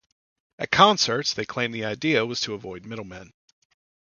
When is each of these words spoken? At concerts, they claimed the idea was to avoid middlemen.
At 0.57 0.71
concerts, 0.71 1.31
they 1.35 1.45
claimed 1.45 1.75
the 1.75 1.85
idea 1.85 2.25
was 2.25 2.41
to 2.41 2.55
avoid 2.55 2.87
middlemen. 2.87 3.33